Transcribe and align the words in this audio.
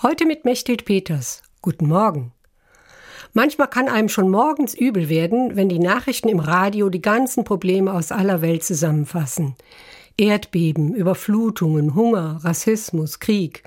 Heute 0.00 0.26
mit 0.26 0.44
Mechthild 0.44 0.84
Peters. 0.84 1.42
Guten 1.60 1.88
Morgen. 1.88 2.30
Manchmal 3.32 3.66
kann 3.66 3.88
einem 3.88 4.08
schon 4.08 4.30
morgens 4.30 4.72
übel 4.72 5.08
werden, 5.08 5.56
wenn 5.56 5.68
die 5.68 5.80
Nachrichten 5.80 6.28
im 6.28 6.38
Radio 6.38 6.88
die 6.88 7.02
ganzen 7.02 7.42
Probleme 7.42 7.92
aus 7.92 8.12
aller 8.12 8.40
Welt 8.40 8.62
zusammenfassen. 8.62 9.56
Erdbeben, 10.16 10.94
Überflutungen, 10.94 11.96
Hunger, 11.96 12.38
Rassismus, 12.44 13.18
Krieg. 13.18 13.64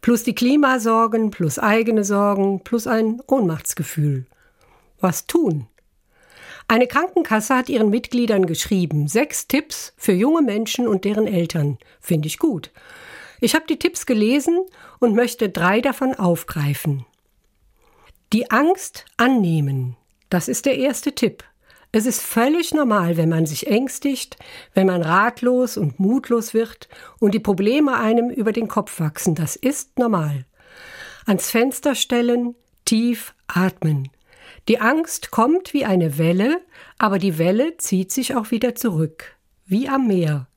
Plus 0.00 0.22
die 0.22 0.34
Klimasorgen, 0.34 1.30
plus 1.30 1.58
eigene 1.58 2.02
Sorgen, 2.02 2.64
plus 2.64 2.86
ein 2.86 3.20
Ohnmachtsgefühl. 3.26 4.24
Was 5.00 5.26
tun? 5.26 5.66
Eine 6.66 6.86
Krankenkasse 6.86 7.54
hat 7.54 7.68
ihren 7.68 7.90
Mitgliedern 7.90 8.46
geschrieben, 8.46 9.06
sechs 9.06 9.48
Tipps 9.48 9.92
für 9.98 10.12
junge 10.12 10.40
Menschen 10.40 10.88
und 10.88 11.04
deren 11.04 11.26
Eltern. 11.26 11.76
Finde 12.00 12.26
ich 12.26 12.38
gut. 12.38 12.70
Ich 13.40 13.54
habe 13.54 13.66
die 13.68 13.78
Tipps 13.78 14.06
gelesen 14.06 14.60
und 14.98 15.14
möchte 15.14 15.48
drei 15.48 15.80
davon 15.80 16.14
aufgreifen. 16.14 17.06
Die 18.32 18.50
Angst 18.50 19.06
annehmen. 19.16 19.96
Das 20.28 20.48
ist 20.48 20.66
der 20.66 20.76
erste 20.76 21.14
Tipp. 21.14 21.44
Es 21.90 22.04
ist 22.04 22.20
völlig 22.20 22.74
normal, 22.74 23.16
wenn 23.16 23.30
man 23.30 23.46
sich 23.46 23.66
ängstigt, 23.66 24.36
wenn 24.74 24.86
man 24.86 25.00
ratlos 25.00 25.78
und 25.78 25.98
mutlos 25.98 26.52
wird 26.52 26.88
und 27.18 27.32
die 27.32 27.40
Probleme 27.40 27.98
einem 27.98 28.28
über 28.28 28.52
den 28.52 28.68
Kopf 28.68 29.00
wachsen. 29.00 29.34
Das 29.34 29.56
ist 29.56 29.98
normal. 29.98 30.44
Ans 31.24 31.50
Fenster 31.50 31.94
stellen, 31.94 32.54
tief 32.84 33.34
atmen. 33.46 34.10
Die 34.68 34.80
Angst 34.80 35.30
kommt 35.30 35.72
wie 35.72 35.86
eine 35.86 36.18
Welle, 36.18 36.60
aber 36.98 37.18
die 37.18 37.38
Welle 37.38 37.78
zieht 37.78 38.12
sich 38.12 38.34
auch 38.34 38.50
wieder 38.50 38.74
zurück, 38.74 39.36
wie 39.64 39.88
am 39.88 40.06
Meer. 40.06 40.47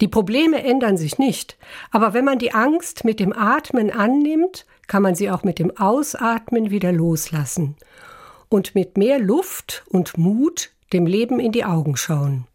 Die 0.00 0.08
Probleme 0.08 0.62
ändern 0.62 0.96
sich 0.96 1.18
nicht, 1.18 1.56
aber 1.90 2.14
wenn 2.14 2.24
man 2.24 2.38
die 2.38 2.52
Angst 2.52 3.04
mit 3.04 3.18
dem 3.18 3.32
Atmen 3.32 3.90
annimmt, 3.90 4.64
kann 4.86 5.02
man 5.02 5.14
sie 5.14 5.30
auch 5.30 5.42
mit 5.42 5.58
dem 5.58 5.76
Ausatmen 5.76 6.70
wieder 6.70 6.92
loslassen 6.92 7.76
und 8.48 8.74
mit 8.74 8.96
mehr 8.96 9.18
Luft 9.18 9.84
und 9.88 10.16
Mut 10.16 10.70
dem 10.92 11.06
Leben 11.06 11.40
in 11.40 11.52
die 11.52 11.64
Augen 11.64 11.96
schauen. 11.96 12.46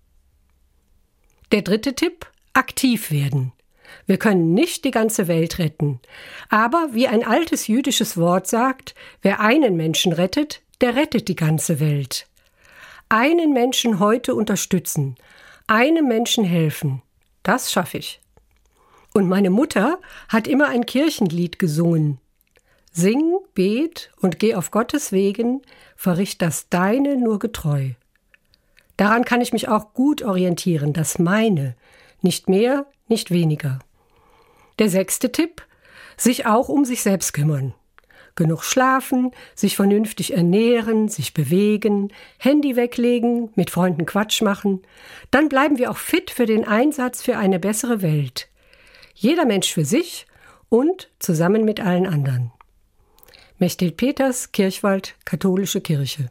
Der 1.51 1.61
dritte 1.61 1.93
Tipp, 1.93 2.25
aktiv 2.53 3.11
werden. 3.11 3.51
Wir 4.07 4.17
können 4.17 4.53
nicht 4.53 4.85
die 4.85 4.91
ganze 4.91 5.27
Welt 5.27 5.59
retten, 5.59 5.99
aber 6.49 6.89
wie 6.93 7.07
ein 7.07 7.23
altes 7.23 7.67
jüdisches 7.67 8.17
Wort 8.17 8.47
sagt, 8.47 8.95
wer 9.21 9.39
einen 9.39 9.75
Menschen 9.75 10.13
rettet, 10.13 10.61
der 10.81 10.95
rettet 10.95 11.27
die 11.27 11.35
ganze 11.35 11.79
Welt. 11.79 12.27
Einen 13.09 13.53
Menschen 13.53 13.99
heute 13.99 14.33
unterstützen, 14.33 15.15
einem 15.67 16.07
Menschen 16.07 16.43
helfen, 16.43 17.03
das 17.43 17.71
schaffe 17.71 17.97
ich. 17.97 18.21
Und 19.13 19.27
meine 19.27 19.49
Mutter 19.49 19.99
hat 20.27 20.47
immer 20.47 20.69
ein 20.69 20.85
Kirchenlied 20.85 21.59
gesungen. 21.59 22.19
Sing, 22.91 23.37
bet 23.53 24.11
und 24.21 24.39
geh 24.39 24.55
auf 24.55 24.71
Gottes 24.71 25.11
Wegen, 25.11 25.61
verricht 25.95 26.41
das 26.41 26.69
Deine 26.69 27.17
nur 27.17 27.39
getreu. 27.39 27.91
Daran 28.97 29.25
kann 29.25 29.41
ich 29.41 29.53
mich 29.53 29.67
auch 29.67 29.93
gut 29.93 30.21
orientieren, 30.21 30.93
das 30.93 31.19
meine, 31.19 31.75
nicht 32.21 32.49
mehr, 32.49 32.85
nicht 33.07 33.31
weniger. 33.31 33.79
Der 34.79 34.89
sechste 34.89 35.31
Tipp, 35.31 35.65
sich 36.17 36.45
auch 36.45 36.69
um 36.69 36.85
sich 36.85 37.01
selbst 37.01 37.33
kümmern 37.33 37.73
genug 38.35 38.63
schlafen, 38.63 39.31
sich 39.55 39.75
vernünftig 39.75 40.33
ernähren, 40.33 41.07
sich 41.07 41.33
bewegen, 41.33 42.11
Handy 42.37 42.75
weglegen, 42.75 43.51
mit 43.55 43.69
Freunden 43.69 44.05
Quatsch 44.05 44.41
machen, 44.41 44.81
dann 45.31 45.49
bleiben 45.49 45.77
wir 45.77 45.91
auch 45.91 45.97
fit 45.97 46.31
für 46.31 46.45
den 46.45 46.67
Einsatz 46.67 47.21
für 47.21 47.37
eine 47.37 47.59
bessere 47.59 48.01
Welt. 48.01 48.49
Jeder 49.13 49.45
Mensch 49.45 49.71
für 49.71 49.85
sich 49.85 50.25
und 50.69 51.09
zusammen 51.19 51.65
mit 51.65 51.79
allen 51.79 52.07
anderen. 52.07 52.51
Mechthild 53.59 53.97
Peters, 53.97 54.51
Kirchwald, 54.51 55.15
Katholische 55.25 55.81
Kirche. 55.81 56.29